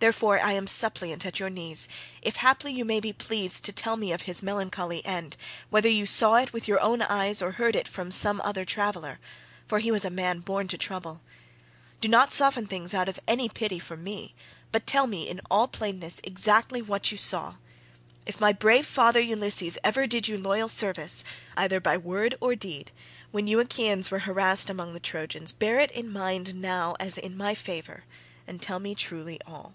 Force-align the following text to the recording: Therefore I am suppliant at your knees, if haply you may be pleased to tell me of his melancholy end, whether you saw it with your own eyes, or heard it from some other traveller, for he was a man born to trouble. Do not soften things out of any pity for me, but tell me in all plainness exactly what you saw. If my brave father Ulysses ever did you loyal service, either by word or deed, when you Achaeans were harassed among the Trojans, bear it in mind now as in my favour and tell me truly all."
Therefore 0.00 0.38
I 0.38 0.52
am 0.52 0.68
suppliant 0.68 1.26
at 1.26 1.40
your 1.40 1.50
knees, 1.50 1.88
if 2.22 2.36
haply 2.36 2.72
you 2.72 2.84
may 2.84 3.00
be 3.00 3.12
pleased 3.12 3.64
to 3.64 3.72
tell 3.72 3.96
me 3.96 4.12
of 4.12 4.22
his 4.22 4.44
melancholy 4.44 5.04
end, 5.04 5.36
whether 5.70 5.88
you 5.88 6.06
saw 6.06 6.36
it 6.36 6.52
with 6.52 6.68
your 6.68 6.80
own 6.80 7.02
eyes, 7.02 7.42
or 7.42 7.50
heard 7.50 7.74
it 7.74 7.88
from 7.88 8.12
some 8.12 8.40
other 8.42 8.64
traveller, 8.64 9.18
for 9.66 9.80
he 9.80 9.90
was 9.90 10.04
a 10.04 10.08
man 10.10 10.38
born 10.38 10.68
to 10.68 10.78
trouble. 10.78 11.20
Do 12.00 12.06
not 12.06 12.32
soften 12.32 12.64
things 12.68 12.94
out 12.94 13.08
of 13.08 13.18
any 13.26 13.48
pity 13.48 13.80
for 13.80 13.96
me, 13.96 14.36
but 14.70 14.86
tell 14.86 15.08
me 15.08 15.28
in 15.28 15.40
all 15.50 15.66
plainness 15.66 16.20
exactly 16.22 16.80
what 16.80 17.10
you 17.10 17.18
saw. 17.18 17.56
If 18.24 18.40
my 18.40 18.52
brave 18.52 18.86
father 18.86 19.18
Ulysses 19.20 19.78
ever 19.82 20.06
did 20.06 20.28
you 20.28 20.38
loyal 20.38 20.68
service, 20.68 21.24
either 21.56 21.80
by 21.80 21.96
word 21.96 22.36
or 22.40 22.54
deed, 22.54 22.92
when 23.32 23.48
you 23.48 23.58
Achaeans 23.58 24.12
were 24.12 24.20
harassed 24.20 24.70
among 24.70 24.92
the 24.94 25.00
Trojans, 25.00 25.50
bear 25.50 25.80
it 25.80 25.90
in 25.90 26.08
mind 26.08 26.54
now 26.54 26.94
as 27.00 27.18
in 27.18 27.36
my 27.36 27.56
favour 27.56 28.04
and 28.46 28.62
tell 28.62 28.78
me 28.78 28.94
truly 28.94 29.40
all." 29.44 29.74